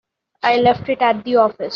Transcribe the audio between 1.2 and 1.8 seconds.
the office.